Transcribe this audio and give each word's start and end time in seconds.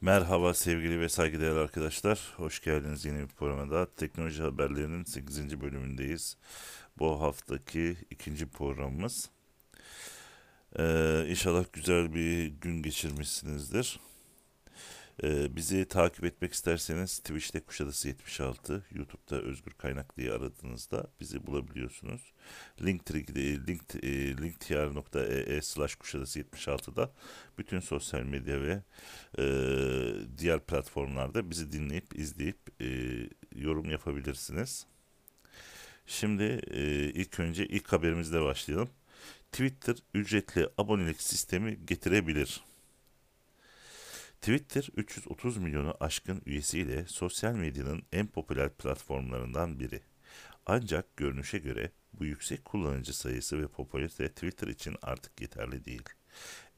Merhaba 0.00 0.54
sevgili 0.54 1.00
ve 1.00 1.08
saygıdeğer 1.08 1.56
arkadaşlar. 1.56 2.34
Hoş 2.36 2.60
geldiniz 2.60 3.04
yeni 3.04 3.20
bir 3.20 3.26
programa 3.26 3.70
daha. 3.70 3.86
Teknoloji 3.86 4.42
haberlerinin 4.42 5.04
8. 5.04 5.60
bölümündeyiz. 5.60 6.36
Bu 6.98 7.20
haftaki 7.20 7.96
ikinci 8.10 8.46
programımız. 8.46 9.30
Ee, 10.78 11.26
inşallah 11.28 11.64
güzel 11.72 12.14
bir 12.14 12.46
gün 12.46 12.82
geçirmişsinizdir. 12.82 14.00
Ee, 15.22 15.56
bizi 15.56 15.84
takip 15.84 16.24
etmek 16.24 16.52
isterseniz 16.52 17.18
Twitch'te 17.18 17.60
Kuşadası 17.60 18.08
76, 18.08 18.84
YouTube'da 18.90 19.40
Özgür 19.42 19.72
Kaynak 19.72 20.16
diye 20.16 20.32
aradığınızda 20.32 21.06
bizi 21.20 21.46
bulabiliyorsunuz. 21.46 22.32
Linktree, 22.82 23.66
link, 23.66 24.04
e, 24.04 24.36
linktr.ee 24.36 25.62
slash 25.62 25.94
Kuşadası 25.94 26.40
76'da 26.40 27.12
bütün 27.58 27.80
sosyal 27.80 28.22
medya 28.22 28.62
ve 28.62 28.82
e, 29.38 29.44
diğer 30.38 30.60
platformlarda 30.60 31.50
bizi 31.50 31.72
dinleyip, 31.72 32.18
izleyip 32.18 32.58
e, 32.80 32.88
yorum 33.54 33.90
yapabilirsiniz. 33.90 34.86
Şimdi 36.06 36.60
e, 36.70 36.82
ilk 37.10 37.40
önce 37.40 37.66
ilk 37.66 37.92
haberimizle 37.92 38.42
başlayalım. 38.42 38.88
Twitter 39.52 39.96
ücretli 40.14 40.68
abonelik 40.78 41.22
sistemi 41.22 41.86
getirebilir. 41.86 42.67
Twitter 44.40 44.88
330 44.96 45.56
milyonu 45.56 45.96
aşkın 46.00 46.42
üyesiyle 46.46 47.06
sosyal 47.06 47.54
medyanın 47.54 48.02
en 48.12 48.26
popüler 48.26 48.70
platformlarından 48.70 49.80
biri. 49.80 50.00
Ancak 50.66 51.16
görünüşe 51.16 51.58
göre 51.58 51.92
bu 52.12 52.24
yüksek 52.24 52.64
kullanıcı 52.64 53.16
sayısı 53.16 53.62
ve 53.62 53.68
popülarite 53.68 54.28
Twitter 54.28 54.68
için 54.68 54.96
artık 55.02 55.40
yeterli 55.40 55.84
değil. 55.84 56.02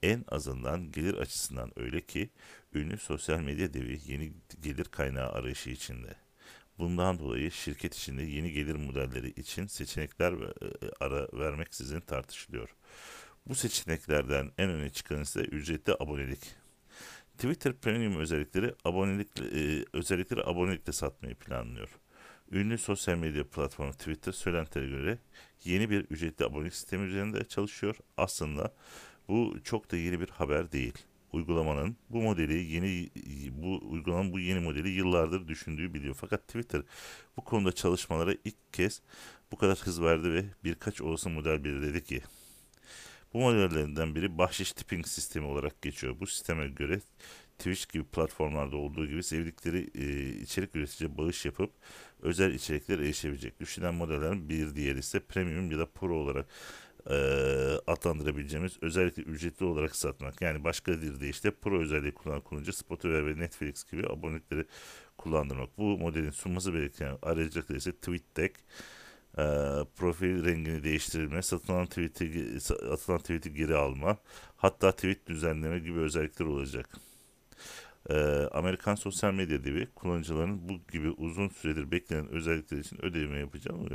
En 0.03 0.25
azından 0.29 0.93
gelir 0.93 1.15
açısından 1.15 1.73
öyle 1.77 2.01
ki 2.01 2.31
ünlü 2.75 2.99
sosyal 2.99 3.41
medya 3.41 3.75
devi 3.75 4.01
yeni 4.07 4.33
gelir 4.63 4.85
kaynağı 4.85 5.29
arayışı 5.29 5.71
içinde. 5.71 6.17
Bundan 6.79 7.19
dolayı 7.19 7.51
şirket 7.51 7.95
içinde 7.95 8.23
yeni 8.23 8.53
gelir 8.53 8.75
modelleri 8.75 9.31
için 9.31 9.67
seçenekler 9.67 10.33
e, 10.33 10.47
ara 11.01 11.29
vermeksizin 11.33 12.01
tartışılıyor. 12.01 12.75
Bu 13.47 13.55
seçeneklerden 13.55 14.51
en 14.59 14.71
öne 14.71 14.91
çıkan 14.91 15.21
ise 15.21 15.41
ücretli 15.41 15.93
abonelik. 16.01 16.60
Twitter 17.41 17.73
Premium 17.73 18.17
özellikleri 18.17 18.75
abonelik 18.85 19.29
e, 19.41 19.85
özellikleri 19.93 20.45
abonelikle 20.45 20.93
satmayı 20.93 21.35
planlıyor. 21.35 21.89
Ünlü 22.53 22.79
sosyal 22.79 23.17
medya 23.17 23.45
platformu 23.45 23.93
Twitter 23.93 24.33
söylentilere 24.33 24.89
göre 24.89 25.19
yeni 25.65 25.91
bir 25.91 26.01
ücretli 26.01 26.45
abonelik 26.45 26.75
sistemi 26.75 27.07
üzerinde 27.07 27.45
çalışıyor. 27.45 27.97
Aslında 28.17 28.75
bu 29.29 29.57
çok 29.65 29.93
da 29.93 29.97
yeni 29.97 30.21
bir 30.21 30.29
haber 30.29 30.73
değil. 30.73 30.95
Uygulamanın 31.33 31.97
bu 32.11 32.23
modeli 32.23 32.65
yeni 32.65 33.11
bu 33.53 33.81
uygulamanın 33.91 34.33
bu 34.33 34.41
yeni 34.41 34.61
modeli 34.61 34.89
yıllardır 34.89 35.49
düşündüğü 35.49 35.95
biliyor. 35.95 36.15
Fakat 36.21 36.49
Twitter 36.49 36.83
bu 37.37 37.45
konuda 37.45 37.73
çalışmalara 37.73 38.35
ilk 38.45 38.73
kez 38.73 39.03
bu 39.53 39.57
kadar 39.57 39.79
hız 39.79 40.03
verdi 40.03 40.33
ve 40.33 40.45
birkaç 40.65 41.01
olası 41.01 41.31
model 41.31 41.65
belirledi 41.65 42.05
ki 42.05 42.23
bu 43.35 43.39
modellerinden 43.39 44.15
biri 44.15 44.39
bahşiş 44.39 44.73
tipping 44.73 45.07
sistemi 45.07 45.47
olarak 45.47 45.83
geçiyor. 45.83 46.21
Bu 46.21 46.27
sisteme 46.27 46.69
göre 46.69 47.01
Twitch 47.59 47.93
gibi 47.93 48.05
platformlarda 48.05 48.77
olduğu 48.77 49.07
gibi 49.07 49.23
sevdikleri 49.23 49.91
e, 49.95 50.29
içerik 50.41 50.77
üretici 50.77 51.19
bağış 51.19 51.45
yapıp 51.45 51.71
özel 52.23 52.55
içerikler 52.55 52.99
erişebilecek. 52.99 53.61
Düşünen 53.61 53.95
modellerin 53.95 54.49
bir 54.49 54.75
diğeri 54.75 54.99
ise 54.99 55.21
premium 55.21 55.71
ya 55.71 55.79
da 55.79 55.87
pro 55.87 56.17
olarak 56.17 56.47
e, 57.07 57.15
adlandırabileceğimiz 57.87 58.79
özellikle 58.83 59.23
ücretli 59.23 59.65
olarak 59.65 59.97
satmak. 59.97 60.43
Yani 60.43 60.65
başka 60.65 60.93
bir 61.03 61.21
deyişle 61.21 61.51
pro 61.51 61.81
özelliği 61.81 62.15
kullanan 62.15 62.41
kullanıcı 62.41 62.73
Spotify 62.73 63.15
ve 63.15 63.39
Netflix 63.39 63.85
gibi 63.85 64.07
abonelikleri 64.07 64.65
kullandırmak. 65.19 65.79
Bu 65.79 65.99
modelin 65.99 66.31
sunması 66.31 66.73
gereken 66.73 67.19
aracılıkları 67.23 67.79
ise 67.79 67.93
TweetDeck 67.93 68.55
e, 69.39 69.43
profil 69.97 70.45
rengini 70.45 70.85
değiştirme, 70.85 71.43
satılan 71.43 71.87
tweet'i 71.87 72.59
atılan 72.93 73.19
tweet'i 73.19 73.55
geri 73.55 73.77
alma, 73.77 74.17
hatta 74.57 74.93
tweet 74.93 75.27
düzenleme 75.27 75.79
gibi 75.79 75.99
özellikler 75.99 76.47
olacak. 76.47 76.89
E, 78.11 78.15
Amerikan 78.53 78.95
sosyal 78.95 79.33
medya 79.35 79.65
devi 79.65 79.87
kullanıcıların 79.95 80.69
bu 80.69 80.81
gibi 80.93 81.11
uzun 81.11 81.49
süredir 81.49 81.91
beklenen 81.91 82.29
özellikler 82.29 82.79
için 82.79 83.05
ödeme 83.07 83.39
yapacağım 83.39 83.83
mı? 83.83 83.89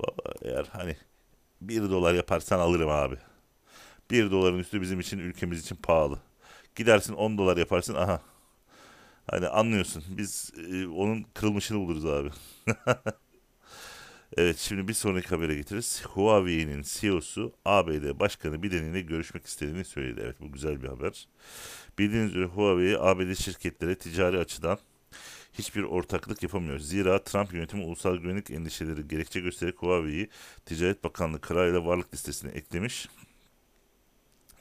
Valla 0.00 0.34
eğer 0.42 0.64
hani 0.72 0.96
1 1.60 1.82
dolar 1.90 2.14
yaparsan 2.14 2.58
alırım 2.58 2.90
abi. 2.90 3.16
1 4.10 4.30
doların 4.30 4.58
üstü 4.58 4.82
bizim 4.82 5.00
için 5.00 5.18
ülkemiz 5.18 5.60
için 5.60 5.76
pahalı. 5.76 6.20
Gidersin 6.76 7.14
10 7.14 7.38
dolar 7.38 7.56
yaparsın 7.56 7.94
aha. 7.94 8.22
Hani 9.30 9.48
anlıyorsun. 9.48 10.04
Biz 10.08 10.52
e, 10.72 10.86
onun 10.88 11.22
kırılmışını 11.34 11.78
buluruz 11.78 12.06
abi. 12.06 12.30
Evet 14.36 14.58
şimdi 14.58 14.88
bir 14.88 14.94
sonraki 14.94 15.28
habere 15.28 15.54
getiririz. 15.54 16.02
Huawei'nin 16.04 16.82
CEO'su 16.82 17.52
ABD 17.64 18.20
Başkanı 18.20 18.62
Biden 18.62 18.84
ile 18.84 19.00
görüşmek 19.00 19.46
istediğini 19.46 19.84
söyledi. 19.84 20.20
Evet 20.24 20.40
bu 20.40 20.52
güzel 20.52 20.82
bir 20.82 20.88
haber. 20.88 21.28
Bildiğiniz 21.98 22.30
üzere 22.30 22.44
Huawei 22.44 22.98
ABD 22.98 23.34
şirketlere 23.34 23.94
ticari 23.94 24.38
açıdan 24.38 24.78
hiçbir 25.52 25.82
ortaklık 25.82 26.42
yapamıyor. 26.42 26.78
Zira 26.78 27.24
Trump 27.24 27.54
yönetimi 27.54 27.84
ulusal 27.84 28.16
güvenlik 28.16 28.50
endişeleri 28.50 29.08
gerekçe 29.08 29.40
göstererek 29.40 29.82
Huawei'yi 29.82 30.28
Ticaret 30.66 31.04
Bakanlığı 31.04 31.40
kararıyla 31.40 31.86
varlık 31.86 32.14
listesine 32.14 32.50
eklemiş 32.50 33.08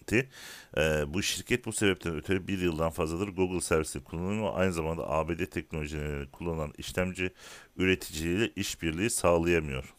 etti. 0.07 0.29
E, 0.78 1.13
bu 1.13 1.23
şirket 1.23 1.66
bu 1.66 1.72
sebepten 1.72 2.16
ötürü 2.16 2.47
bir 2.47 2.59
yıldan 2.59 2.90
fazladır 2.90 3.28
Google 3.28 3.62
servisi 3.62 4.03
kullanıyor. 4.03 4.51
Aynı 4.56 4.73
zamanda 4.73 5.09
ABD 5.09 5.45
teknolojilerini 5.45 6.31
kullanan 6.31 6.73
işlemci 6.78 7.31
üreticileriyle 7.78 8.51
işbirliği 8.56 9.09
sağlayamıyor. 9.09 9.94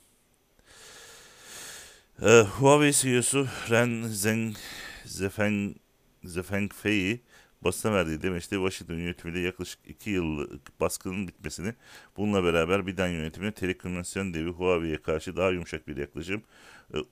E, 2.23 2.41
Huawei 2.41 2.93
CEO'su 2.93 3.47
Ren 3.71 4.03
Zheng 4.03 4.57
Zefeng, 5.05 5.77
Zhefengfei 6.25 7.21
basına 7.63 7.93
verdiği 7.93 8.23
demeçte 8.23 8.57
Washington 8.57 8.95
yönetimiyle 8.95 9.41
yaklaşık 9.41 9.81
2 9.87 10.11
yıllık 10.11 10.81
baskının 10.81 11.29
bitmesini 11.29 11.75
bununla 12.17 12.45
beraber 12.45 12.87
Biden 12.87 13.09
yönetimine 13.09 13.53
telekomünikasyon 13.53 14.35
devi 14.35 14.51
Huawei'ye 14.51 15.03
karşı 15.03 15.37
daha 15.37 15.51
yumuşak 15.51 15.89
bir 15.89 15.97
yaklaşım 15.97 16.43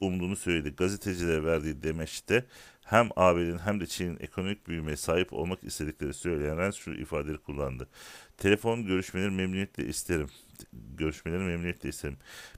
umduğunu 0.01 0.37
söyledi. 0.37 0.75
Gazetecilere 0.77 1.45
verdiği 1.45 1.83
demeçte 1.83 2.45
hem 2.85 3.09
ABD'nin 3.17 3.59
hem 3.59 3.81
de 3.81 3.87
Çin'in 3.87 4.17
ekonomik 4.21 4.69
büyümeye 4.69 4.97
sahip 4.97 5.33
olmak 5.33 5.65
istedikleri 5.65 6.15
söyleyen 6.15 6.59
Rens 6.59 6.77
şu 6.77 6.91
ifadeleri 6.91 7.39
kullandı. 7.39 7.89
Telefon 8.37 8.87
görüşmeleri 8.87 9.31
memnuniyetle 9.31 9.87
isterim. 9.87 10.29
Görüşmeleri 10.73 11.43
memnuniyetle 11.43 11.89
isterim. 11.89 12.17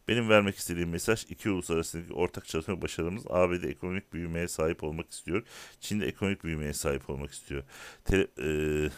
Benim 0.09 0.29
vermek 0.29 0.57
istediğim 0.57 0.91
mesaj 0.91 1.25
iki 1.29 1.51
ulus 1.51 1.71
arasındaki 1.71 2.13
ortak 2.13 2.47
çalışma 2.47 2.83
başarımız 2.83 3.25
ABD 3.31 3.63
ekonomik 3.63 4.13
büyümeye 4.13 4.49
sahip 4.49 4.85
olmak 4.85 5.11
istiyor. 5.11 5.43
Çin 5.81 6.01
de 6.01 6.07
ekonomik 6.07 6.45
büyümeye 6.45 6.73
sahip 6.73 7.11
olmak 7.11 7.31
istiyor. 7.31 7.63
Tele, 8.05 8.27
e, 8.43 8.91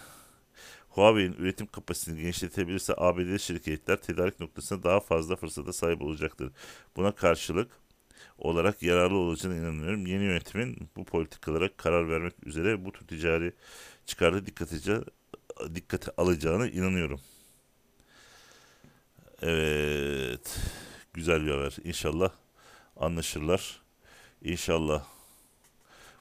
Huawei'nin 0.88 1.36
üretim 1.38 1.66
kapasitesini 1.66 2.22
genişletebilirse 2.22 2.94
ABD 2.96 3.38
şirketler 3.38 3.96
tedarik 3.96 4.40
noktasında 4.40 4.82
daha 4.82 5.00
fazla 5.00 5.36
fırsata 5.36 5.72
sahip 5.72 6.02
olacaktır. 6.02 6.52
Buna 6.96 7.12
karşılık 7.12 7.79
olarak 8.40 8.82
yararlı 8.82 9.16
olacağına 9.16 9.56
inanıyorum. 9.56 10.06
Yeni 10.06 10.24
yönetimin 10.24 10.88
bu 10.96 11.04
politikalara 11.04 11.76
karar 11.76 12.08
vermek 12.08 12.46
üzere 12.46 12.84
bu 12.84 12.92
tür 12.92 13.06
ticari 13.06 13.52
çıkarı 14.06 14.46
dikkate, 14.46 15.00
dikkate 15.74 16.12
alacağına 16.16 16.68
inanıyorum. 16.68 17.20
Evet. 19.42 20.60
Güzel 21.12 21.46
bir 21.46 21.50
haber. 21.50 21.76
İnşallah 21.84 22.30
anlaşırlar. 22.96 23.82
İnşallah 24.42 25.04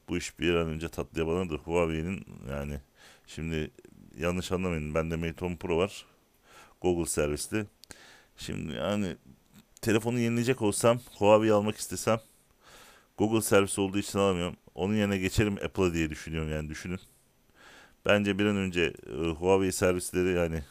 bu 0.10 0.18
iş 0.18 0.40
bir 0.40 0.54
an 0.54 0.68
önce 0.68 0.90
tatlıya 0.90 1.28
bağlanır. 1.28 1.58
Huawei'nin 1.58 2.26
yani 2.50 2.82
şimdi 3.28 3.72
yanlış 4.18 4.52
anlamayın. 4.52 4.96
Bende 4.96 5.16
Mate 5.16 5.46
10 5.46 5.56
Pro 5.56 5.78
var. 5.78 6.06
Google 6.82 7.06
servisli. 7.06 7.66
Şimdi 8.38 8.74
yani 8.74 9.16
telefonu 9.82 10.20
yenileyecek 10.20 10.62
olsam 10.62 11.00
Huawei 11.18 11.52
almak 11.52 11.78
istesem 11.78 12.20
Google 13.18 13.42
servis 13.42 13.80
olduğu 13.80 13.98
için 13.98 14.20
alamıyorum. 14.20 14.58
Onun 14.76 14.96
yerine 14.96 15.18
geçerim 15.18 15.54
Apple'a 15.54 15.94
diye 15.94 16.10
düşünüyorum 16.10 16.52
yani 16.52 16.70
düşünün. 16.70 17.00
Bence 18.06 18.40
bir 18.40 18.46
an 18.46 18.58
önce 18.58 18.94
e, 19.08 19.30
Huawei 19.30 19.72
servisleri 19.72 20.38
yani 20.38 20.64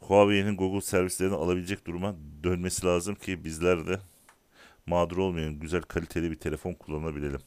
Huawei'nin 0.00 0.56
Google 0.56 0.80
servislerini 0.80 1.34
alabilecek 1.34 1.86
duruma 1.86 2.16
dönmesi 2.44 2.86
lazım 2.86 3.14
ki 3.14 3.44
bizler 3.44 3.86
de 3.86 4.00
mağdur 4.86 5.16
olmayalım. 5.16 5.60
Güzel 5.60 5.82
kaliteli 5.82 6.30
bir 6.30 6.36
telefon 6.36 6.72
kullanabilelim. 6.72 7.40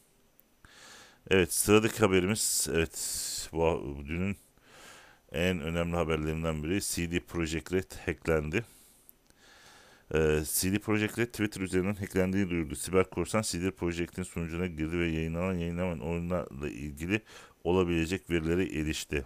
Evet 1.29 1.53
sıradaki 1.53 1.99
haberimiz 1.99 2.67
evet 2.73 3.49
bu 3.53 3.97
dünün 4.07 4.37
en 5.31 5.61
önemli 5.61 5.95
haberlerinden 5.95 6.63
biri 6.63 6.81
CD 6.81 7.19
Projekt 7.19 7.73
Red 7.73 7.91
hacklendi. 8.05 8.65
Ee, 10.13 10.41
CD 10.45 10.79
Projekt 10.79 11.15
Twitter 11.15 11.61
üzerinden 11.61 11.95
hacklendiğini 11.95 12.49
duyurdu. 12.49 12.75
Siber 12.75 13.09
korsan 13.09 13.41
CD 13.41 13.71
Projekt'in 13.71 14.23
sunucuna 14.23 14.67
girdi 14.67 14.99
ve 14.99 15.07
yayınlanan 15.07 15.53
yayınlanan 15.53 15.99
oyunlarla 15.99 16.69
ilgili 16.69 17.21
olabilecek 17.63 18.29
verilere 18.29 18.63
erişti. 18.63 19.25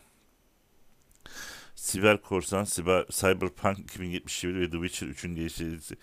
Siber 1.75 2.22
Korsan, 2.22 2.63
Siber, 2.63 3.06
Cyberpunk 3.10 3.80
2071 3.80 4.56
ve 4.56 4.69
The 4.69 4.88
Witcher 4.88 5.07
3'ün 5.07 5.36
geliştiricisi 5.36 5.95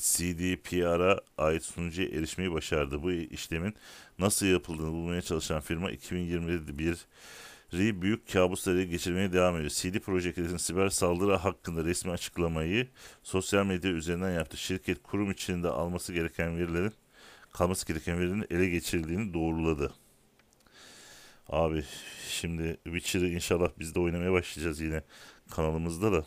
CDPR'a 0.00 1.20
ait 1.38 1.64
sunucuya 1.64 2.08
erişmeyi 2.08 2.52
başardı. 2.52 3.02
Bu 3.02 3.12
işlemin 3.12 3.74
nasıl 4.18 4.46
yapıldığını 4.46 4.92
bulmaya 4.92 5.22
çalışan 5.22 5.60
firma 5.60 5.90
2021 5.90 7.06
büyük 7.72 8.32
kabusları 8.32 8.82
geçirmeye 8.82 9.32
devam 9.32 9.56
ediyor. 9.56 9.70
CD 9.70 9.98
Projekt'in 9.98 10.56
siber 10.56 10.88
saldırı 10.88 11.36
hakkında 11.36 11.84
resmi 11.84 12.12
açıklamayı 12.12 12.88
sosyal 13.22 13.66
medya 13.66 13.90
üzerinden 13.90 14.30
yaptı. 14.30 14.56
Şirket 14.56 15.02
kurum 15.02 15.30
içinde 15.30 15.68
alması 15.68 16.12
gereken 16.12 16.58
verilerin 16.58 16.92
kalması 17.52 17.86
gereken 17.86 18.18
verilerin 18.18 18.46
ele 18.50 18.68
geçirildiğini 18.68 19.34
doğruladı. 19.34 19.92
Abi 21.48 21.84
şimdi 22.28 22.76
Witcher'ı 22.84 23.28
inşallah 23.28 23.70
biz 23.78 23.94
de 23.94 24.00
oynamaya 24.00 24.32
başlayacağız 24.32 24.80
yine 24.80 25.02
kanalımızda 25.50 26.12
da. 26.12 26.24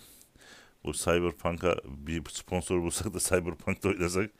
Bu 0.85 0.93
Cyberpunk'a 0.93 1.75
bir 1.85 2.23
sponsor 2.29 2.81
bulsak 2.81 3.13
da 3.13 3.19
Cyberpunk'ta 3.19 3.89
oynasak 3.89 4.31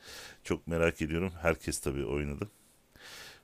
çok 0.44 0.66
merak 0.66 1.02
ediyorum. 1.02 1.32
Herkes 1.42 1.80
tabii 1.80 2.04
oynadı. 2.04 2.48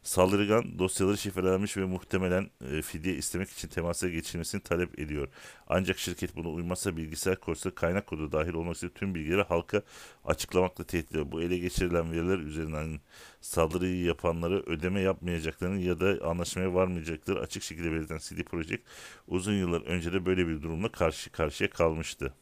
Saldırgan 0.02 0.78
dosyaları 0.78 1.18
şifrelenmiş 1.18 1.76
ve 1.76 1.84
muhtemelen 1.84 2.50
e, 2.70 2.82
fidye 2.82 3.14
istemek 3.14 3.50
için 3.50 3.68
temasa 3.68 4.08
geçilmesini 4.08 4.60
talep 4.62 4.98
ediyor. 4.98 5.28
Ancak 5.68 5.98
şirket 5.98 6.36
bunu 6.36 6.52
uymazsa 6.54 6.96
bilgisayar 6.96 7.40
korusu 7.40 7.74
kaynak 7.74 8.06
kodu 8.06 8.32
dahil 8.32 8.54
olmak 8.54 8.76
üzere 8.76 8.90
tüm 8.90 9.14
bilgileri 9.14 9.42
halka 9.42 9.82
açıklamakla 10.24 10.84
tehdit 10.84 11.10
ediyor. 11.10 11.32
Bu 11.32 11.42
ele 11.42 11.58
geçirilen 11.58 12.12
veriler 12.12 12.38
üzerinden 12.38 13.00
saldırıyı 13.40 14.04
yapanları 14.04 14.62
ödeme 14.66 15.00
yapmayacaklarını 15.00 15.80
ya 15.80 16.00
da 16.00 16.28
anlaşmaya 16.28 16.74
varmayacakları 16.74 17.40
açık 17.40 17.62
şekilde 17.62 17.92
belirten 17.92 18.18
CD 18.18 18.42
Projekt 18.42 18.88
uzun 19.28 19.54
yıllar 19.54 19.80
önce 19.80 20.12
de 20.12 20.26
böyle 20.26 20.46
bir 20.48 20.62
durumla 20.62 20.92
karşı 20.92 21.32
karşıya 21.32 21.70
kalmıştı. 21.70 22.34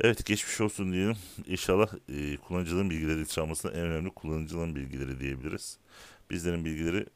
Evet 0.00 0.26
geçmiş 0.26 0.60
olsun 0.60 0.92
diyelim. 0.92 1.16
İnşallah 1.46 1.88
e, 2.08 2.36
kullanıcının 2.36 2.90
bilgileri 2.90 3.28
çalmasının 3.28 3.72
en 3.74 3.80
önemli 3.80 4.10
kullanıcının 4.10 4.76
bilgileri 4.76 5.20
diyebiliriz. 5.20 5.78
Bizlerin 6.30 6.64
bilgileri 6.64 7.06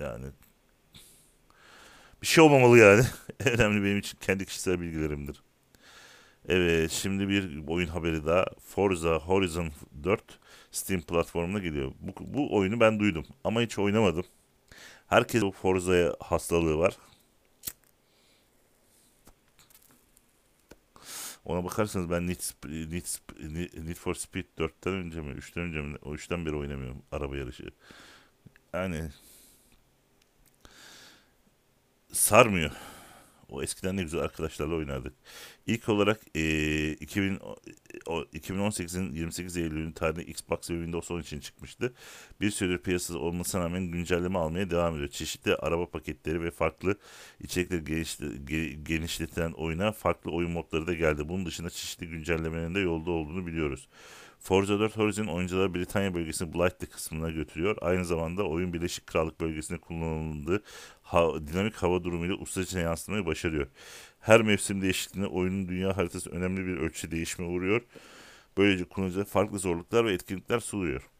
yani 0.00 0.26
bir 2.22 2.26
şey 2.26 2.44
olmamalı 2.44 2.78
yani. 2.78 3.04
en 3.40 3.52
önemli 3.52 3.84
benim 3.84 3.98
için 3.98 4.18
kendi 4.20 4.46
kişisel 4.46 4.80
bilgilerimdir. 4.80 5.42
Evet 6.48 6.90
şimdi 6.90 7.28
bir 7.28 7.66
oyun 7.68 7.88
haberi 7.88 8.26
daha. 8.26 8.46
Forza 8.60 9.18
Horizon 9.18 9.70
4 10.04 10.22
Steam 10.70 11.00
platformuna 11.00 11.58
geliyor. 11.58 11.92
Bu, 12.00 12.12
bu 12.20 12.56
oyunu 12.56 12.80
ben 12.80 13.00
duydum 13.00 13.26
ama 13.44 13.60
hiç 13.60 13.78
oynamadım. 13.78 14.24
Herkes 15.06 15.42
bu 15.42 15.52
Forza'ya 15.52 16.16
hastalığı 16.20 16.78
var. 16.78 16.96
Ona 21.46 21.64
bakarsanız 21.64 22.10
ben 22.10 22.26
Need, 22.26 22.40
Need, 22.92 23.06
Need 23.86 23.96
for 23.96 24.14
Speed 24.14 24.44
4'ten 24.58 24.92
önce 24.92 25.20
mi 25.20 25.32
3'ten 25.32 25.64
önce 25.64 25.80
mi 25.80 25.96
o 26.02 26.14
3'ten 26.14 26.46
beri 26.46 26.56
oynamıyorum 26.56 27.02
araba 27.12 27.36
yarışı. 27.36 27.70
Yani 28.74 29.10
sarmıyor. 32.12 32.70
O 33.48 33.62
eskiden 33.62 33.96
ne 33.96 34.02
güzel 34.02 34.20
arkadaşlarla 34.20 34.74
oynardık. 34.74 35.12
İlk 35.66 35.88
olarak 35.88 36.20
e, 36.34 36.92
2000, 36.92 37.40
2018'in 38.06 39.12
28 39.12 39.56
Eylül'ün 39.56 39.92
tarihinde 39.92 40.24
Xbox 40.24 40.70
ve 40.70 40.74
Windows 40.74 41.10
10 41.10 41.20
için 41.20 41.40
çıkmıştı. 41.40 41.94
Bir 42.40 42.50
süredir 42.50 42.78
piyasada 42.78 43.18
olmasına 43.18 43.64
rağmen 43.64 43.82
güncelleme 43.82 44.38
almaya 44.38 44.70
devam 44.70 44.94
ediyor. 44.94 45.08
Çeşitli 45.08 45.54
araba 45.54 45.90
paketleri 45.90 46.42
ve 46.42 46.50
farklı 46.50 46.96
içerikleri 47.40 48.84
genişletilen 48.84 49.52
oyuna 49.52 49.92
farklı 49.92 50.30
oyun 50.30 50.50
modları 50.50 50.86
da 50.86 50.94
geldi. 50.94 51.28
Bunun 51.28 51.46
dışında 51.46 51.70
çeşitli 51.70 52.06
güncellemelerin 52.08 52.74
de 52.74 52.80
yolda 52.80 53.10
olduğunu 53.10 53.46
biliyoruz. 53.46 53.88
Forza 54.46 54.80
4 54.80 54.96
Horizon 54.96 55.26
oyuncuları 55.26 55.74
Britanya 55.74 56.14
bölgesinin 56.14 56.54
Blight'li 56.54 56.86
kısmına 56.86 57.30
götürüyor. 57.30 57.76
Aynı 57.80 58.04
zamanda 58.04 58.42
oyun 58.42 58.72
Birleşik 58.72 59.06
Krallık 59.06 59.40
bölgesinde 59.40 59.78
kullanıldığı 59.78 60.62
ha, 61.02 61.46
dinamik 61.46 61.74
hava 61.74 62.04
durumuyla 62.04 62.34
ustaca 62.34 62.80
yansıtmayı 62.80 63.26
başarıyor. 63.26 63.66
Her 64.20 64.42
mevsim 64.42 64.82
değişikliğinde 64.82 65.28
oyunun 65.28 65.68
dünya 65.68 65.96
haritası 65.96 66.30
önemli 66.30 66.66
bir 66.66 66.76
ölçüde 66.76 67.16
değişme 67.16 67.46
uğruyor. 67.46 67.82
Böylece 68.56 68.84
kullanıcıya 68.84 69.24
farklı 69.24 69.58
zorluklar 69.58 70.04
ve 70.04 70.12
etkinlikler 70.12 70.60
sunuyor. 70.60 71.10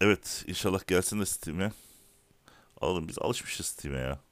Evet 0.00 0.44
inşallah 0.46 0.86
gelsin 0.86 1.20
de 1.20 1.26
Steam'e. 1.26 1.72
Alalım 2.80 3.08
biz 3.08 3.18
alışmışız 3.18 3.66
Steam'e 3.66 3.98
ya. 3.98 4.27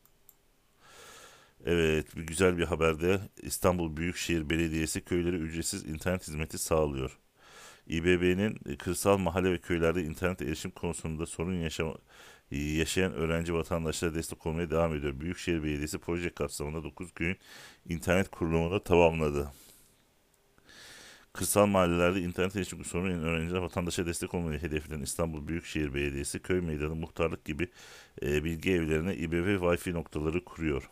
Evet, 1.67 2.17
bir 2.17 2.23
güzel 2.23 2.59
bir 2.59 2.65
haberde 2.65 3.21
İstanbul 3.43 3.97
Büyükşehir 3.97 4.51
Belediyesi 4.51 5.01
köylere 5.05 5.37
ücretsiz 5.37 5.85
internet 5.87 6.29
hizmeti 6.29 6.59
sağlıyor. 6.59 7.19
İBB'nin 7.87 8.77
kırsal 8.79 9.19
mahalle 9.19 9.53
ve 9.53 9.59
köylerde 9.59 10.03
internet 10.03 10.43
erişim 10.43 10.71
konusunda 10.71 11.27
sorun 11.27 11.55
yaşama, 11.55 11.95
yaşayan 12.51 13.13
öğrenci 13.13 13.55
vatandaşlara 13.55 14.15
destek 14.15 14.47
olmaya 14.47 14.71
devam 14.71 14.95
ediyor. 14.95 15.21
Büyükşehir 15.21 15.63
Belediyesi 15.63 15.99
proje 15.99 16.31
kapsamında 16.31 16.85
9 16.85 17.13
köyün 17.15 17.37
internet 17.89 18.31
kurulumunu 18.31 18.85
tamamladı. 18.85 19.53
Kırsal 21.33 21.67
mahallelerde 21.67 22.21
internet 22.21 22.57
erişim 22.57 22.85
sorunu 22.85 23.25
öğrenciler 23.25 23.59
vatandaşa 23.59 24.07
destek 24.07 24.35
olmayı 24.35 24.63
hedefleyen 24.63 25.03
İstanbul 25.03 25.49
Büyükşehir 25.49 25.95
Belediyesi 25.95 26.39
köy 26.43 26.61
meydanı 26.61 26.95
muhtarlık 26.95 27.45
gibi 27.45 27.69
e, 28.23 28.45
bilgi 28.45 28.73
evlerine 28.73 29.17
İBB 29.17 29.63
Wi-Fi 29.63 29.93
noktaları 29.93 30.45
kuruyor. 30.45 30.91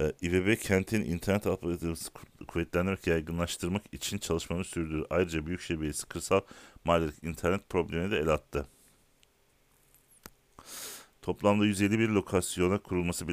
Ee, 0.00 0.12
İBB 0.22 0.56
kentin 0.56 1.04
internet 1.04 1.46
altyapısını 1.46 1.94
kuvvetlendirmek 2.48 3.06
yaygınlaştırmak 3.06 3.82
için 3.92 4.18
çalışmalarını 4.18 4.64
sürdürüyor. 4.64 5.06
Ayrıca 5.10 5.46
Büyükşehir 5.46 5.78
Belediyesi 5.78 6.06
kırsal 6.06 6.40
mahalledeki 6.84 7.26
internet 7.26 7.68
problemine 7.68 8.10
de 8.10 8.18
el 8.18 8.28
attı. 8.28 8.66
Toplamda 11.22 11.66
151 11.66 12.08
lokasyona 12.08 12.78
kurulması 12.78 13.26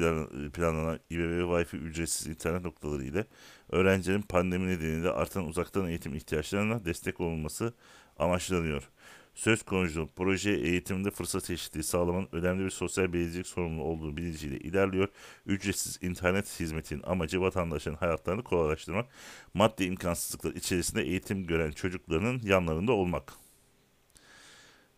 planlanan 0.50 1.00
İBB 1.10 1.40
Wi-Fi 1.40 1.76
ücretsiz 1.76 2.26
internet 2.26 2.64
noktaları 2.64 3.04
ile 3.04 3.24
öğrencilerin 3.70 4.22
pandemi 4.22 4.66
nedeniyle 4.68 5.10
artan 5.10 5.46
uzaktan 5.46 5.88
eğitim 5.88 6.14
ihtiyaçlarına 6.14 6.84
destek 6.84 7.20
olunması 7.20 7.74
amaçlanıyor. 8.18 8.90
Söz 9.38 9.62
konusu 9.62 10.08
proje 10.16 10.50
eğitimde 10.50 11.10
fırsat 11.10 11.50
eşitliği 11.50 11.84
sağlamanın 11.84 12.28
önemli 12.32 12.64
bir 12.64 12.70
sosyal 12.70 13.12
belircilik 13.12 13.46
sorumlu 13.46 13.82
olduğu 13.82 14.16
bilinciyle 14.16 14.58
ilerliyor. 14.58 15.08
Ücretsiz 15.46 15.98
internet 16.02 16.60
hizmetinin 16.60 17.02
amacı 17.02 17.40
vatandaşların 17.40 17.98
hayatlarını 17.98 18.44
kolaylaştırmak, 18.44 19.06
maddi 19.54 19.84
imkansızlıklar 19.84 20.54
içerisinde 20.54 21.02
eğitim 21.02 21.46
gören 21.46 21.70
çocukların 21.70 22.40
yanlarında 22.44 22.92
olmak. 22.92 23.32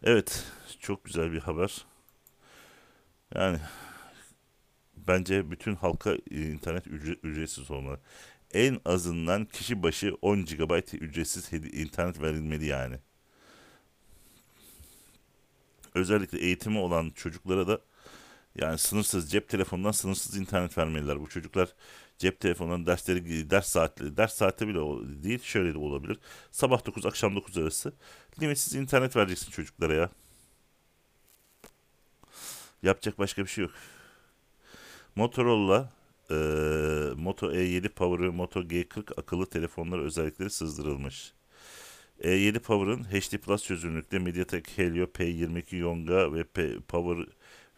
Evet, 0.02 0.44
çok 0.80 1.04
güzel 1.04 1.32
bir 1.32 1.40
haber. 1.40 1.85
Yani 3.35 3.59
bence 4.97 5.50
bütün 5.50 5.75
halka 5.75 6.16
internet 6.30 6.87
ücret, 6.87 7.25
ücretsiz 7.25 7.70
olmalı. 7.70 8.00
En 8.52 8.80
azından 8.85 9.44
kişi 9.44 9.82
başı 9.82 10.14
10 10.23 10.44
GB 10.44 10.94
ücretsiz 10.94 11.52
internet 11.52 12.23
verilmeli 12.23 12.66
yani 12.66 12.97
özellikle 15.94 16.38
eğitimi 16.38 16.78
olan 16.78 17.11
çocuklara 17.11 17.68
da 17.68 17.80
yani 18.54 18.78
sınırsız 18.78 19.30
cep 19.30 19.49
telefonundan 19.49 19.90
sınırsız 19.90 20.37
internet 20.37 20.78
vermeliler. 20.78 21.20
Bu 21.20 21.28
çocuklar 21.28 21.75
cep 22.18 22.40
telefonundan 22.40 22.87
dersleri 22.87 23.50
ders 23.50 23.68
saatleri 23.68 24.16
ders 24.16 24.35
saati 24.35 24.68
bile 24.68 24.78
değil 25.23 25.42
şöyle 25.42 25.75
de 25.75 25.78
olabilir. 25.78 26.18
Sabah 26.50 26.87
9 26.87 27.06
akşam 27.06 27.37
9 27.37 27.59
arası 27.59 27.92
limitsiz 28.42 28.75
internet 28.75 29.16
vereceksin 29.16 29.50
çocuklara 29.50 29.94
ya. 29.94 30.11
Yapacak 32.82 33.18
başka 33.18 33.42
bir 33.42 33.49
şey 33.49 33.64
yok. 33.64 33.73
Motorola 35.16 35.92
e, 36.30 36.35
Moto 37.16 37.52
E7 37.52 37.88
Power 37.88 38.26
ve 38.26 38.30
Moto 38.30 38.61
G40 38.61 39.20
akıllı 39.20 39.47
telefonlar 39.47 39.99
özellikleri 39.99 40.50
sızdırılmış. 40.50 41.32
E7 42.21 42.59
Power'ın 42.59 43.05
HD 43.05 43.39
Plus 43.39 43.65
çözünürlükte 43.65 44.19
MediaTek 44.19 44.79
Helio 44.79 45.05
P22 45.05 45.77
Yonga 45.77 46.35
ve 46.35 46.45
P 46.45 46.81
Power 46.81 47.27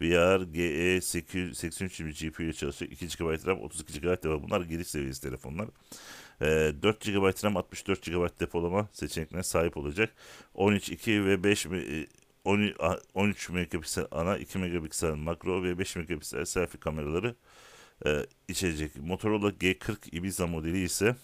VR 0.01 0.43
GE83 0.43 2.29
GPU 2.29 2.43
ile 2.43 2.53
çalışacak 2.53 2.93
2 2.93 3.07
GB 3.07 3.47
RAM 3.47 3.61
32 3.61 4.01
GB 4.01 4.07
depo 4.07 4.43
bunlar 4.43 4.61
giriş 4.61 4.89
seviyesi 4.89 5.23
telefonlar. 5.23 5.69
E, 6.41 6.73
4 6.83 7.01
GB 7.01 7.45
RAM 7.45 7.57
64 7.57 8.03
GB 8.03 8.41
depolama 8.41 8.89
seçeneklerine 8.93 9.43
sahip 9.43 9.77
olacak. 9.77 10.15
13, 10.55 10.89
2 10.89 11.27
ve 11.27 11.45
5 11.45 11.67
13 13.15 13.51
megapiksel 13.51 14.07
ana 14.11 14.39
2 14.39 14.59
megapiksel 14.59 15.15
makro 15.15 15.63
ve 15.63 15.79
5 15.79 15.97
megapiksel 15.97 16.45
selfie 16.45 16.81
kameraları 16.81 17.35
e, 18.07 18.27
içerecek. 18.49 18.97
Motorola 18.97 19.51
G40 19.51 20.17
Ibiza 20.17 20.47
modeli 20.47 20.83
ise 20.83 21.17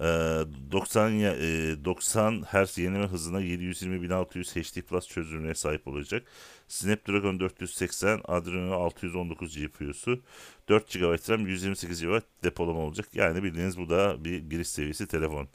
90 0.00 1.10
ya- 1.10 1.36
e, 1.36 1.84
90 1.84 2.42
Hz 2.42 2.78
yenileme 2.78 3.06
hızına 3.06 3.40
720-1600 3.40 4.56
HD 4.56 4.82
Plus 4.82 5.08
çözünürlüğe 5.08 5.54
sahip 5.54 5.88
olacak. 5.88 6.26
Snapdragon 6.68 7.40
480 7.40 8.20
Adreno 8.24 8.74
619 8.74 9.56
GPU'su 9.58 10.20
4 10.68 10.90
GB 10.92 11.30
RAM 11.30 11.46
128 11.46 12.02
GB 12.02 12.20
depolama 12.44 12.80
olacak. 12.80 13.08
Yani 13.14 13.42
bildiğiniz 13.42 13.78
bu 13.78 13.90
da 13.90 14.24
bir 14.24 14.38
giriş 14.38 14.68
seviyesi 14.68 15.06
telefon. 15.08 15.48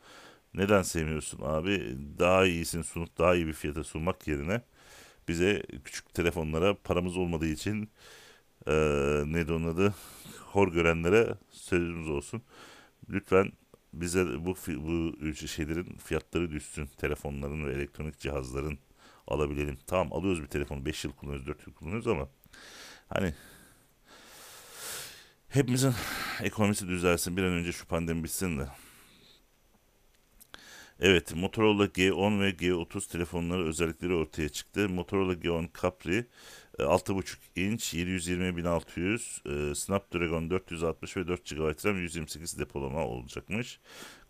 Neden 0.53 0.81
sevmiyorsun 0.81 1.39
abi? 1.43 1.97
Daha 2.19 2.45
iyisini 2.45 2.83
sunup 2.83 3.17
daha 3.17 3.35
iyi 3.35 3.47
bir 3.47 3.53
fiyata 3.53 3.83
sunmak 3.83 4.27
yerine 4.27 4.61
bize 5.27 5.63
küçük 5.85 6.13
telefonlara 6.13 6.75
paramız 6.83 7.17
olmadığı 7.17 7.47
için 7.47 7.89
eee 8.67 9.23
neydi 9.27 9.53
onun 9.53 9.67
adı? 9.75 9.93
Hor 10.53 10.67
görenlere 10.73 11.35
sözümüz 11.51 12.09
olsun. 12.09 12.41
Lütfen 13.09 13.51
bize 14.01 14.45
bu 14.45 14.55
bu 14.67 15.33
şeylerin 15.47 15.97
fiyatları 15.97 16.51
düşsün. 16.51 16.89
Telefonların 16.97 17.65
ve 17.67 17.73
elektronik 17.73 18.19
cihazların 18.19 18.79
alabilelim. 19.27 19.77
Tamam 19.87 20.13
alıyoruz 20.13 20.43
bir 20.43 20.47
telefonu 20.47 20.85
5 20.85 21.05
yıl 21.05 21.11
kullanıyoruz 21.11 21.47
4 21.47 21.67
yıl 21.67 21.73
kullanıyoruz 21.73 22.07
ama 22.07 22.29
hani 23.09 23.33
hepimizin 25.49 25.93
ekonomisi 26.41 26.87
düzelsin 26.87 27.37
bir 27.37 27.43
an 27.43 27.51
önce 27.51 27.71
şu 27.71 27.87
pandemi 27.87 28.23
bitsin 28.23 28.59
de. 28.59 28.67
Evet 30.99 31.35
Motorola 31.35 31.85
G10 31.85 32.41
ve 32.41 32.49
G30 32.49 33.11
telefonları 33.11 33.67
özellikleri 33.67 34.13
ortaya 34.13 34.49
çıktı. 34.49 34.89
Motorola 34.89 35.33
G10 35.33 35.67
Capri 35.81 36.25
6.5 36.79 37.37
inç 37.55 37.93
720-1600 37.93 39.71
e, 39.71 39.75
Snapdragon 39.75 40.49
460 40.49 41.17
ve 41.17 41.27
4 41.27 41.45
GB 41.49 41.85
RAM 41.85 41.97
128 41.97 42.59
depolama 42.59 43.05
olacakmış. 43.05 43.79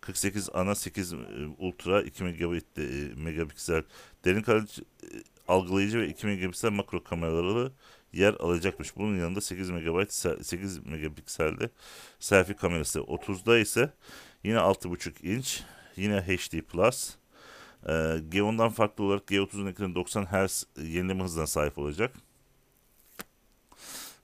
48 0.00 0.48
ana 0.54 0.74
8 0.74 1.12
e, 1.12 1.16
ultra 1.58 2.02
2 2.02 2.24
megabit 2.24 2.76
de- 2.76 2.84
e, 2.84 3.14
megapiksel 3.14 3.82
derin 4.24 4.42
kalite 4.42 4.82
e, 4.82 5.06
algılayıcı 5.48 5.98
ve 6.00 6.08
2 6.08 6.26
megapiksel 6.26 6.70
makro 6.70 7.04
kameraları 7.04 7.72
yer 8.12 8.34
alacakmış. 8.34 8.96
Bunun 8.96 9.18
yanında 9.18 9.40
8 9.40 9.70
megabayt 9.70 10.08
se- 10.10 10.44
8 10.44 10.86
megapikselde 10.86 11.70
selfie 12.20 12.56
kamerası. 12.56 13.00
30'da 13.00 13.58
ise 13.58 13.92
yine 14.44 14.58
6.5 14.58 15.22
inç 15.22 15.62
yine 15.96 16.20
HD 16.20 16.60
Plus. 16.62 17.14
Ee, 17.86 17.92
G10'dan 18.30 18.70
farklı 18.70 19.04
olarak 19.04 19.30
G30'un 19.30 19.66
ekranı 19.66 19.94
90 19.94 20.24
Hz 20.26 20.66
yenileme 20.82 21.24
hızına 21.24 21.46
sahip 21.46 21.78
olacak. 21.78 22.14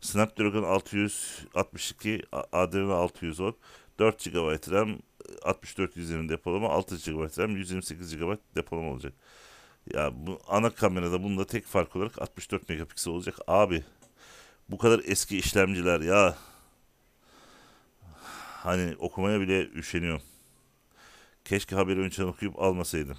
Snapdragon 0.03 0.65
662, 0.65 2.23
A- 2.33 2.45
Adreno 2.53 2.95
610, 2.95 3.57
4 4.01 4.19
GB 4.25 4.71
RAM, 4.73 4.99
64 5.45 5.97
120 5.97 6.29
depolama, 6.29 6.69
6 6.71 6.99
GB 6.99 7.39
RAM, 7.39 7.57
128 7.57 8.17
GB 8.17 8.39
depolama 8.57 8.91
olacak. 8.91 9.15
Ya 9.95 10.11
bu 10.27 10.41
ana 10.49 10.71
kamerada 10.71 11.23
bunda 11.25 11.47
tek 11.47 11.67
fark 11.67 11.97
olarak 11.97 12.23
64 12.23 12.69
megapiksel 12.69 13.15
olacak. 13.15 13.37
Abi 13.49 13.85
bu 14.71 14.79
kadar 14.79 15.01
eski 15.07 15.39
işlemciler 15.39 16.01
ya 16.01 16.37
hani 18.63 18.97
okumaya 18.99 19.41
bile 19.41 19.69
üşeniyorum. 19.69 20.23
Keşke 21.45 21.77
haberi 21.77 22.01
önceden 22.01 22.27
okuyup 22.29 22.63
almasaydım. 22.63 23.17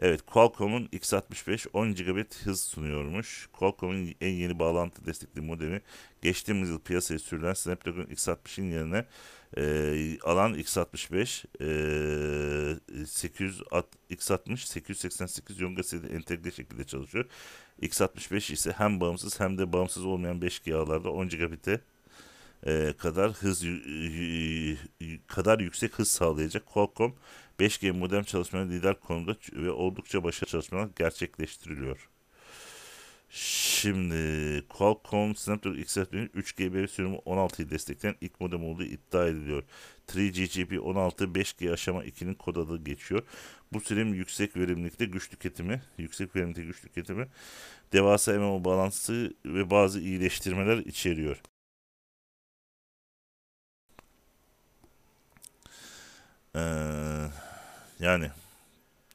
Evet 0.00 0.22
Qualcomm'un 0.26 0.86
X65 0.86 1.68
10 1.72 1.94
GB 1.94 2.34
hız 2.44 2.60
sunuyormuş. 2.60 3.48
Qualcomm'un 3.52 4.14
en 4.20 4.30
yeni 4.32 4.58
bağlantı 4.58 5.06
destekli 5.06 5.40
modemi 5.40 5.80
geçtiğimiz 6.22 6.68
yıl 6.68 6.80
piyasaya 6.80 7.18
sürülen 7.18 7.54
Snapdragon 7.54 8.04
X60'ın 8.04 8.70
yerine 8.70 9.04
e, 9.56 10.18
alan 10.22 10.54
X65 10.54 11.44
e, 13.02 13.06
800 13.06 13.62
at- 13.70 13.96
X60 14.10 14.56
888 14.56 15.60
Yonga 15.60 15.82
seride 15.82 16.08
entegre 16.14 16.50
şekilde 16.50 16.84
çalışıyor. 16.84 17.24
X65 17.82 18.52
ise 18.52 18.72
hem 18.72 19.00
bağımsız 19.00 19.40
hem 19.40 19.58
de 19.58 19.72
bağımsız 19.72 20.04
olmayan 20.04 20.40
5G 20.40 20.74
ağlarda 20.74 21.10
10 21.10 21.28
GB'e 21.28 21.80
e, 22.66 22.92
kadar 22.98 23.32
hız 23.32 23.64
kadar 25.26 25.58
yüksek 25.58 25.98
hız 25.98 26.10
sağlayacak 26.10 26.66
Qualcomm 26.66 27.14
5G 27.60 27.92
modem 27.92 28.22
çalışmalarında 28.22 28.72
lider 28.72 29.00
konumda 29.00 29.36
ve 29.52 29.70
oldukça 29.70 30.24
başarılı 30.24 30.50
çalışmalar 30.50 30.88
gerçekleştiriliyor. 30.96 32.08
Şimdi 33.30 34.16
Qualcomm 34.68 35.36
Snapdragon 35.36 35.76
X60'nin 35.76 36.28
3GB 36.28 36.88
sürümü 36.88 37.16
16'yı 37.16 37.70
destekleyen 37.70 38.16
ilk 38.20 38.40
modem 38.40 38.64
olduğu 38.64 38.84
iddia 38.84 39.28
ediliyor. 39.28 39.62
3GPP 40.08 40.78
16 40.78 41.24
5G 41.24 41.72
aşama 41.72 42.04
2'nin 42.04 42.34
kod 42.34 42.56
adı 42.56 42.84
geçiyor. 42.84 43.22
Bu 43.72 43.80
sürüm 43.80 44.14
yüksek 44.14 44.56
verimlilikte 44.56 45.04
güç 45.04 45.30
tüketimi, 45.30 45.82
yüksek 45.98 46.36
verimlilikte 46.36 46.62
güç 46.62 46.80
tüketimi, 46.80 47.28
devasa 47.92 48.32
MMO 48.32 48.64
bağlantısı 48.64 49.34
ve 49.44 49.70
bazı 49.70 50.00
iyileştirmeler 50.00 50.78
içeriyor. 50.78 51.42
Ee, 56.58 57.30
yani 58.00 58.30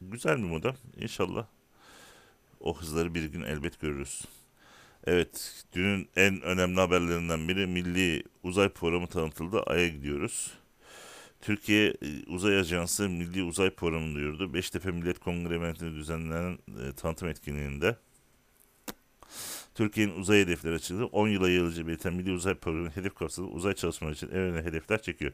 güzel 0.01 0.38
bir 0.38 0.43
modem. 0.43 0.75
İnşallah 0.97 1.45
o 2.59 2.77
hızları 2.77 3.13
bir 3.13 3.25
gün 3.25 3.41
elbet 3.41 3.79
görürüz. 3.79 4.21
Evet, 5.07 5.65
dünün 5.73 6.09
en 6.15 6.41
önemli 6.41 6.79
haberlerinden 6.79 7.47
biri 7.47 7.67
Milli 7.67 8.23
Uzay 8.43 8.69
Programı 8.69 9.07
tanıtıldı. 9.07 9.62
Ay'a 9.62 9.88
gidiyoruz. 9.88 10.51
Türkiye 11.41 11.89
e, 11.89 12.25
Uzay 12.27 12.59
Ajansı 12.59 13.09
Milli 13.09 13.43
Uzay 13.43 13.69
Programı'nı 13.69 14.15
duyurdu. 14.15 14.53
Beştepe 14.53 14.91
Millet 14.91 15.19
Kongre 15.19 15.57
Meclisi'nde 15.57 15.95
düzenlenen 15.95 16.53
e, 16.53 16.93
tanıtım 16.93 17.27
etkinliğinde 17.27 17.95
Türkiye'nin 19.75 20.15
uzay 20.19 20.39
hedefleri 20.39 20.75
açıldı. 20.75 21.05
10 21.05 21.27
yıla 21.27 21.49
yayılacağı 21.49 21.87
belirten 21.87 22.13
Milli 22.13 22.31
Uzay 22.31 22.55
Programı 22.55 22.89
hedef 22.89 23.15
kapsamında 23.15 23.53
uzay 23.53 23.73
çalışmaları 23.73 24.15
için 24.15 24.27
en 24.27 24.37
önemli 24.37 24.63
hedefler 24.63 25.01
çekiyor. 25.01 25.31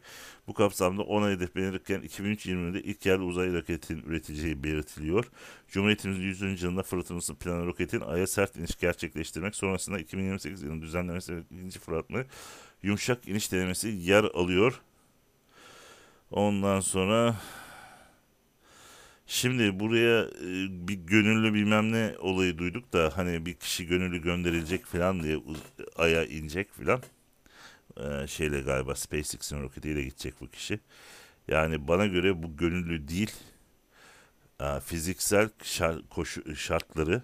Bu 0.48 0.53
kapsamda 0.53 1.01
10 1.01 1.29
hedef 1.29 1.56
belirlenirken 1.56 2.01
2003-2020'de 2.01 2.82
ilk 2.82 3.06
yerli 3.06 3.24
uzay 3.24 3.53
roketin 3.53 4.03
üretileceği 4.08 4.63
belirtiliyor. 4.63 5.25
Cumhuriyetimizin 5.68 6.22
100. 6.22 6.63
yılında 6.63 6.84
fırlatılması 6.84 7.36
planı 7.36 7.65
roketin 7.65 8.01
Ay'a 8.01 8.27
sert 8.27 8.56
iniş 8.56 8.75
gerçekleştirmek 8.75 9.56
sonrasında 9.56 10.00
2028 10.00 10.62
yılının 10.62 10.82
düzenlemesi 10.82 11.44
ikinci 11.51 11.79
fırlatma 11.79 12.24
yumuşak 12.84 13.27
iniş 13.27 13.51
denemesi 13.51 13.88
yer 13.88 14.24
alıyor. 14.24 14.82
Ondan 16.32 16.79
sonra 16.79 17.36
Şimdi 19.32 19.80
buraya 19.80 20.22
e, 20.24 20.88
bir 20.88 20.94
gönüllü 20.94 21.54
bilmem 21.54 21.92
ne 21.92 22.16
olayı 22.20 22.58
duyduk 22.58 22.94
da 22.94 23.12
hani 23.18 23.46
bir 23.46 23.54
kişi 23.54 23.88
gönüllü 23.88 24.22
gönderilecek 24.22 24.86
falan 24.86 25.24
diye 25.24 25.40
aya 25.96 26.26
inecek 26.26 26.72
falan. 26.74 27.02
Ee, 27.98 28.28
şeyle 28.28 28.62
galiba 28.62 28.96
SpaceX'in 28.96 29.62
roketiyle 29.62 30.04
gidecek 30.04 30.34
bu 30.42 30.48
kişi. 30.48 30.80
Yani 31.48 31.88
bana 31.88 32.06
göre 32.08 32.44
bu 32.44 32.58
gönüllü 32.58 33.08
değil. 33.08 33.32
Aa, 34.60 34.80
fiziksel 34.80 35.50
şar- 35.64 36.08
koşu 36.10 36.56
şartları 36.56 37.22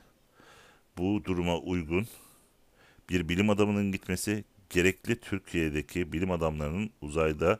bu 0.97 1.21
duruma 1.25 1.57
uygun 1.59 2.07
bir 3.09 3.29
bilim 3.29 3.49
adamının 3.49 3.91
gitmesi 3.91 4.43
gerekli 4.69 5.19
Türkiye'deki 5.19 6.13
bilim 6.13 6.31
adamlarının 6.31 6.89
uzayda 7.01 7.59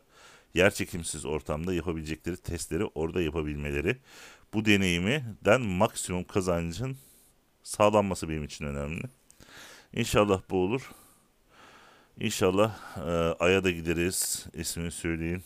yerçekimsiz 0.53 1.25
ortamda 1.25 1.73
yapabilecekleri 1.73 2.37
testleri 2.37 2.85
orada 2.85 3.21
yapabilmeleri 3.21 3.97
bu 4.55 4.65
deneyimden 4.65 5.61
maksimum 5.61 6.23
kazancın 6.23 6.97
sağlanması 7.63 8.29
benim 8.29 8.43
için 8.43 8.65
önemli. 8.65 9.03
İnşallah 9.93 10.41
bu 10.49 10.57
olur. 10.57 10.91
İnşallah 12.19 12.97
e, 12.97 13.11
Ay'a 13.39 13.63
da 13.63 13.71
gideriz. 13.71 14.45
İsmini 14.53 14.91
söyleyin. 14.91 15.43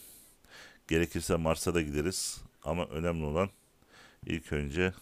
Gerekirse 0.87 1.35
Mars'a 1.35 1.73
da 1.73 1.81
gideriz. 1.81 2.41
Ama 2.63 2.85
önemli 2.85 3.25
olan 3.25 3.49
ilk 4.25 4.53
önce 4.53 4.93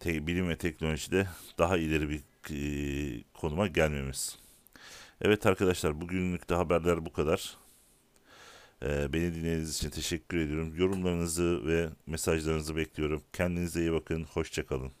te- 0.00 0.26
bilim 0.26 0.48
ve 0.48 0.56
teknolojide 0.56 1.26
daha 1.58 1.76
ileri 1.76 2.08
bir 2.10 2.20
e, 2.50 3.22
konuma 3.34 3.66
gelmemiz. 3.66 4.38
Evet 5.20 5.46
arkadaşlar 5.46 6.00
bugünlük 6.00 6.50
de 6.50 6.54
haberler 6.54 7.06
bu 7.06 7.12
kadar. 7.12 7.56
Ee, 8.84 9.12
beni 9.12 9.34
dinlediğiniz 9.34 9.76
için 9.76 9.90
teşekkür 9.90 10.38
ediyorum. 10.38 10.74
Yorumlarınızı 10.76 11.66
ve 11.66 11.88
mesajlarınızı 12.06 12.76
bekliyorum. 12.76 13.22
Kendinize 13.32 13.80
iyi 13.80 13.92
bakın. 13.92 14.24
Hoşçakalın. 14.24 14.92